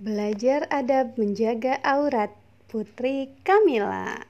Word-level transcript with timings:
Belajar 0.00 0.64
adab 0.72 1.20
menjaga 1.20 1.76
aurat 1.84 2.32
Putri 2.72 3.36
Kamila 3.44 4.24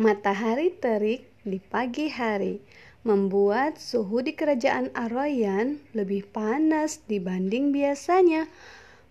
Matahari 0.00 0.72
terik 0.72 1.28
di 1.44 1.60
pagi 1.60 2.08
hari 2.08 2.56
membuat 3.04 3.76
suhu 3.76 4.24
di 4.24 4.32
kerajaan 4.32 4.88
Aroyan 4.96 5.76
lebih 5.92 6.24
panas 6.32 7.04
dibanding 7.04 7.68
biasanya. 7.68 8.48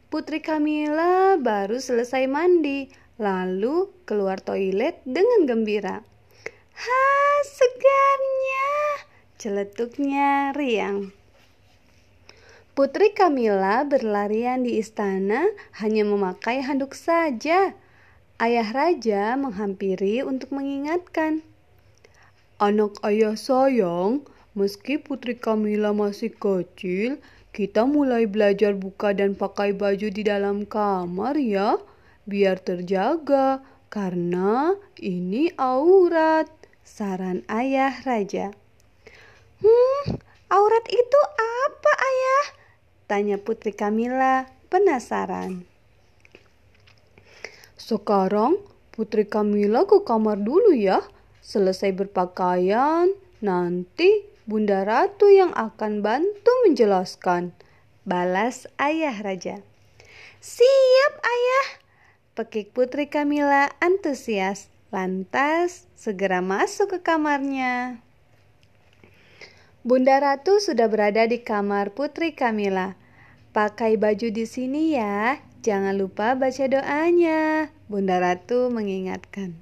Putri 0.09 0.41
Kamila 0.41 1.37
baru 1.37 1.77
selesai 1.77 2.25
mandi, 2.25 2.89
lalu 3.21 3.85
keluar 4.09 4.41
toilet 4.41 4.97
dengan 5.05 5.45
gembira. 5.45 6.01
Ha, 6.73 7.05
segarnya! 7.45 8.73
Celetuknya 9.37 10.57
riang. 10.57 11.18
Putri 12.79 13.11
Kamila 13.11 13.83
berlarian 13.83 14.63
di 14.63 14.79
istana 14.79 15.51
hanya 15.83 16.07
memakai 16.07 16.63
handuk 16.63 16.95
saja. 16.95 17.75
Ayah 18.39 18.71
raja 18.71 19.35
menghampiri 19.35 20.23
untuk 20.23 20.55
mengingatkan. 20.55 21.43
Anak 22.55 22.95
ayah 23.03 23.35
sayang, 23.35 24.23
meski 24.55 24.95
Putri 24.95 25.35
Kamila 25.35 25.91
masih 25.91 26.31
kecil, 26.31 27.19
kita 27.51 27.83
mulai 27.83 28.31
belajar 28.31 28.71
buka 28.79 29.11
dan 29.11 29.35
pakai 29.35 29.75
baju 29.75 30.07
di 30.07 30.23
dalam 30.23 30.63
kamar 30.63 31.35
ya, 31.35 31.83
biar 32.31 32.63
terjaga, 32.63 33.59
karena 33.91 34.71
ini 34.95 35.51
aurat, 35.59 36.47
saran 36.87 37.43
ayah 37.51 37.91
raja. 38.07 38.55
Hmm, 39.59 40.15
aurat 40.47 40.85
itu 40.87 41.19
apa 41.35 41.91
ayah? 42.07 42.58
Tanya 43.09 43.41
Putri 43.41 43.73
Kamila 43.73 44.45
penasaran. 44.69 45.65
Sekarang 47.73 48.61
Putri 48.93 49.25
Kamila 49.25 49.89
ke 49.89 50.05
kamar 50.05 50.37
dulu 50.37 50.77
ya. 50.77 51.01
Selesai 51.41 51.89
berpakaian, 51.89 53.09
nanti 53.41 54.29
Bunda 54.45 54.85
Ratu 54.85 55.25
yang 55.25 55.49
akan 55.57 56.05
bantu 56.05 56.53
menjelaskan. 56.69 57.49
Balas 58.05 58.69
ayah 58.77 59.17
raja. 59.17 59.57
Siap 60.37 61.13
ayah. 61.25 61.67
Pekik 62.37 62.77
Putri 62.77 63.09
Kamila 63.09 63.73
antusias. 63.81 64.69
Lantas 64.93 65.89
segera 65.97 66.45
masuk 66.45 66.93
ke 66.93 66.99
kamarnya. 67.01 68.05
Bunda 69.89 70.21
Ratu 70.21 70.61
sudah 70.61 70.85
berada 70.85 71.25
di 71.25 71.41
kamar 71.41 71.97
Putri 71.97 72.37
Kamila. 72.37 72.93
Pakai 73.57 73.97
baju 73.97 74.29
di 74.29 74.45
sini 74.45 74.93
ya, 74.93 75.41
jangan 75.65 75.97
lupa 75.97 76.37
baca 76.37 76.69
doanya. 76.69 77.73
Bunda 77.89 78.21
Ratu 78.21 78.69
mengingatkan. 78.69 79.57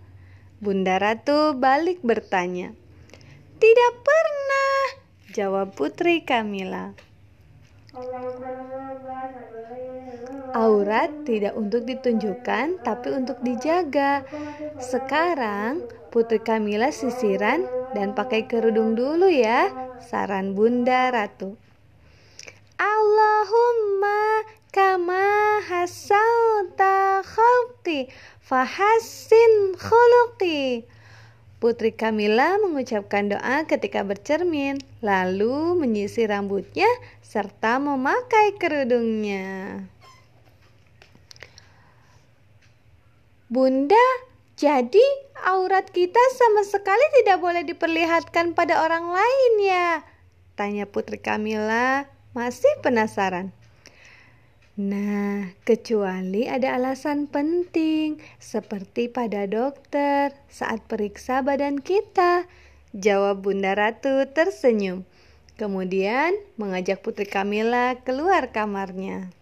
Bunda 0.62 1.02
Ratu 1.02 1.58
balik 1.58 1.98
bertanya. 2.06 2.70
Tidak 3.58 3.92
pernah, 4.06 4.78
jawab 5.34 5.74
Putri 5.74 6.22
Kamila. 6.22 6.94
Aurat 10.56 11.12
tidak 11.28 11.52
untuk 11.56 11.84
ditunjukkan, 11.84 12.80
tapi 12.80 13.08
untuk 13.12 13.40
dijaga. 13.44 14.24
Sekarang 14.80 15.84
Putri 16.08 16.40
Kamila 16.40 16.88
sisiran 16.88 17.68
dan 17.92 18.16
pakai 18.16 18.48
kerudung 18.48 18.96
dulu 18.96 19.28
ya, 19.28 19.68
saran 20.00 20.56
Bunda 20.56 21.12
Ratu. 21.12 21.56
Allahumma 22.76 24.44
kama 24.72 25.60
hasalta 25.64 27.20
khalqi 27.24 28.08
fahassin 28.40 29.76
khuluqi. 29.76 30.84
Putri 31.56 31.88
Kamila 31.88 32.60
mengucapkan 32.60 33.32
doa 33.32 33.64
ketika 33.64 34.04
bercermin, 34.04 34.76
lalu 35.00 35.72
menyisir 35.72 36.28
rambutnya 36.28 36.88
serta 37.24 37.80
memakai 37.80 38.60
kerudungnya. 38.60 39.80
Bunda, 43.48 44.06
jadi 44.60 45.06
aurat 45.48 45.88
kita 45.88 46.20
sama 46.36 46.60
sekali 46.68 47.04
tidak 47.22 47.40
boleh 47.40 47.64
diperlihatkan 47.64 48.52
pada 48.52 48.84
orang 48.84 49.08
lain 49.16 49.52
ya? 49.64 50.04
Tanya 50.60 50.84
Putri 50.84 51.16
Kamila, 51.16 52.04
masih 52.36 52.68
penasaran. 52.84 53.56
Nah, 54.76 55.56
kecuali 55.64 56.44
ada 56.44 56.76
alasan 56.76 57.32
penting, 57.32 58.20
seperti 58.36 59.08
pada 59.08 59.48
dokter 59.48 60.36
saat 60.52 60.84
periksa 60.84 61.40
badan 61.40 61.80
kita. 61.80 62.44
Jawab 62.92 63.40
Bunda 63.40 63.72
Ratu 63.72 64.28
tersenyum. 64.36 65.08
Kemudian 65.56 66.36
mengajak 66.60 67.00
Putri 67.00 67.24
Kamila 67.24 67.96
keluar 68.04 68.52
kamarnya. 68.52 69.32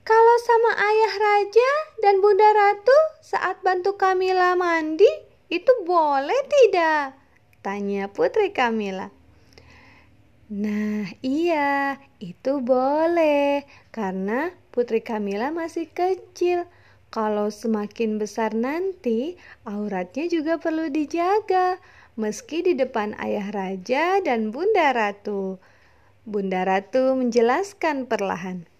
Kalau 0.00 0.36
sama 0.40 0.72
ayah 0.80 1.14
raja 1.20 1.72
dan 2.00 2.24
Bunda 2.24 2.48
Ratu 2.48 2.96
saat 3.20 3.60
bantu 3.60 4.00
Kamila 4.00 4.56
mandi, 4.56 5.10
itu 5.52 5.72
boleh 5.84 6.40
tidak? 6.48 7.12
Tanya 7.60 8.08
Putri 8.08 8.56
Kamila. 8.56 9.12
Nah, 10.46 11.10
iya, 11.26 11.98
itu 12.22 12.62
boleh 12.62 13.66
karena 13.90 14.54
Putri 14.70 15.02
Kamila 15.02 15.50
masih 15.50 15.90
kecil. 15.90 16.70
Kalau 17.10 17.50
semakin 17.50 18.22
besar 18.22 18.54
nanti, 18.54 19.34
auratnya 19.66 20.30
juga 20.30 20.62
perlu 20.62 20.86
dijaga, 20.86 21.82
meski 22.14 22.62
di 22.62 22.78
depan 22.78 23.18
ayah 23.18 23.50
raja 23.50 24.22
dan 24.22 24.54
Bunda 24.54 24.94
Ratu. 24.94 25.58
Bunda 26.22 26.62
Ratu 26.62 27.18
menjelaskan 27.18 28.06
perlahan. 28.06 28.70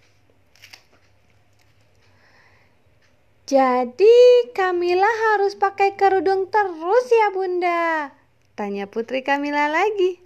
Jadi 3.51 4.51
Kamila 4.55 5.11
harus 5.35 5.59
pakai 5.59 5.99
kerudung 5.99 6.47
terus 6.47 7.07
ya 7.11 7.35
Bunda? 7.35 8.15
Tanya 8.55 8.87
Putri 8.87 9.27
Kamila 9.27 9.67
lagi. 9.67 10.26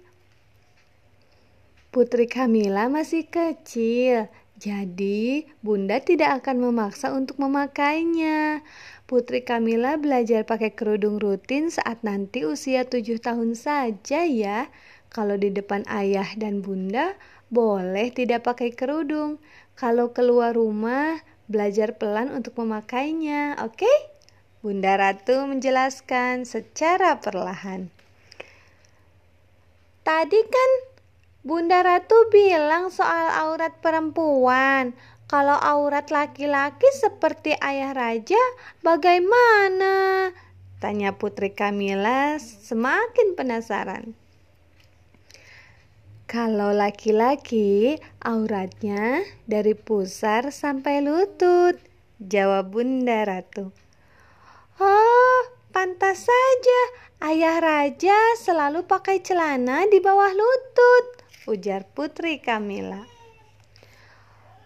Putri 1.91 2.23
Kamila 2.23 2.87
masih 2.87 3.27
kecil, 3.27 4.31
jadi 4.55 5.43
Bunda 5.59 5.99
tidak 5.99 6.39
akan 6.39 6.71
memaksa 6.71 7.11
untuk 7.11 7.35
memakainya. 7.35 8.63
Putri 9.11 9.43
Kamila 9.43 9.99
belajar 9.99 10.47
pakai 10.47 10.71
kerudung 10.71 11.19
rutin 11.19 11.67
saat 11.67 11.99
nanti 12.07 12.47
usia 12.47 12.87
tujuh 12.87 13.19
tahun 13.19 13.59
saja 13.59 14.23
ya. 14.23 14.71
Kalau 15.11 15.35
di 15.35 15.51
depan 15.51 15.83
ayah 15.91 16.31
dan 16.39 16.63
bunda, 16.63 17.11
boleh 17.51 18.07
tidak 18.15 18.47
pakai 18.47 18.71
kerudung. 18.71 19.43
Kalau 19.75 20.15
keluar 20.15 20.55
rumah, 20.55 21.19
belajar 21.51 21.99
pelan 21.99 22.31
untuk 22.31 22.55
memakainya, 22.55 23.59
oke? 23.67 23.83
Okay? 23.83 23.97
Bunda 24.63 24.95
Ratu 24.95 25.43
menjelaskan 25.43 26.47
secara 26.47 27.19
perlahan. 27.19 27.91
Tadi 30.07 30.39
kan 30.47 30.90
Bunda 31.41 31.81
Ratu 31.81 32.29
bilang 32.29 32.93
soal 32.93 33.33
aurat 33.33 33.81
perempuan. 33.81 34.93
Kalau 35.25 35.57
aurat 35.57 36.13
laki-laki 36.13 36.85
seperti 37.01 37.57
ayah 37.57 37.97
raja, 37.97 38.37
bagaimana? 38.85 40.29
Tanya 40.77 41.17
Putri 41.17 41.49
Kamila 41.49 42.37
semakin 42.37 43.33
penasaran. 43.33 44.13
Kalau 46.29 46.77
laki-laki, 46.77 47.97
auratnya 48.21 49.25
dari 49.49 49.73
pusar 49.73 50.53
sampai 50.53 51.01
lutut, 51.01 51.81
jawab 52.21 52.69
Bunda 52.69 53.25
Ratu. 53.25 53.73
Oh, 54.77 55.41
pantas 55.73 56.21
saja. 56.21 56.81
Ayah 57.21 57.57
raja 57.61 58.17
selalu 58.37 58.85
pakai 58.85 59.25
celana 59.25 59.89
di 59.89 59.97
bawah 59.97 60.33
lutut 60.33 61.20
ujar 61.49 61.89
Putri 61.89 62.37
Kamila. 62.37 63.01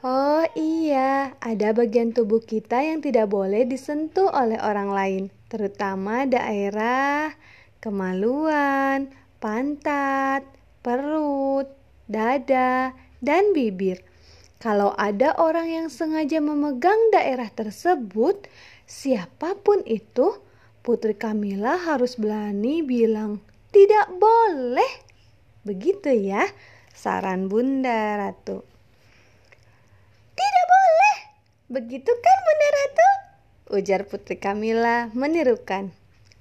Oh 0.06 0.46
iya, 0.54 1.34
ada 1.42 1.74
bagian 1.74 2.14
tubuh 2.14 2.44
kita 2.44 2.78
yang 2.84 3.02
tidak 3.02 3.32
boleh 3.32 3.66
disentuh 3.66 4.30
oleh 4.30 4.62
orang 4.62 4.94
lain, 4.94 5.24
terutama 5.50 6.30
daerah 6.30 7.34
kemaluan, 7.82 9.10
pantat, 9.42 10.46
perut, 10.86 11.70
dada, 12.06 12.94
dan 13.18 13.50
bibir. 13.54 14.06
Kalau 14.62 14.94
ada 14.94 15.34
orang 15.42 15.70
yang 15.70 15.88
sengaja 15.90 16.38
memegang 16.38 16.98
daerah 17.10 17.50
tersebut, 17.50 18.46
siapa 18.86 19.58
pun 19.58 19.82
itu, 19.90 20.38
Putri 20.86 21.18
Kamila 21.18 21.82
harus 21.82 22.14
berani 22.14 22.86
bilang, 22.86 23.42
"Tidak 23.74 24.22
boleh." 24.22 25.05
Begitu 25.66 26.14
ya, 26.14 26.46
saran 26.94 27.50
Bunda 27.50 28.22
Ratu. 28.22 28.62
Tidak 30.38 30.66
boleh. 30.70 31.18
Begitu 31.74 32.12
kan 32.14 32.38
Bunda 32.46 32.70
Ratu? 32.70 33.10
Ujar 33.74 34.06
Putri 34.06 34.38
Kamila 34.38 35.10
menirukan. 35.18 35.90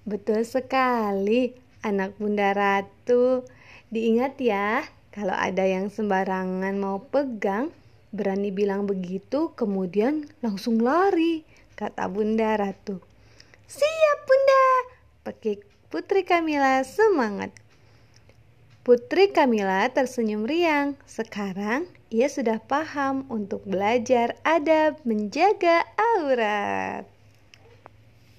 Betul 0.05 0.45
sekali, 0.45 1.57
anak 1.81 2.21
Bunda 2.21 2.53
Ratu. 2.53 3.49
Diingat 3.89 4.37
ya, 4.45 4.85
kalau 5.09 5.33
ada 5.33 5.65
yang 5.65 5.89
sembarangan 5.89 6.77
mau 6.77 7.01
pegang, 7.01 7.73
berani 8.13 8.53
bilang 8.53 8.85
begitu, 8.85 9.57
kemudian 9.57 10.29
langsung 10.45 10.77
lari, 10.85 11.49
kata 11.81 12.13
Bunda 12.13 12.61
Ratu. 12.61 13.01
Siap 13.73 14.19
Bunda, 14.29 14.65
Pekik 15.25 15.65
Putri 15.89 16.29
Kamila 16.29 16.85
semangat. 16.85 17.64
Putri 18.85 19.33
Kamila 19.33 19.89
tersenyum 19.89 20.45
riang. 20.45 21.01
Sekarang 21.09 21.89
ia 22.13 22.29
sudah 22.29 22.61
paham 22.61 23.25
untuk 23.33 23.65
belajar 23.65 24.37
adab 24.45 25.01
menjaga 25.09 25.89
aurat. 25.97 27.14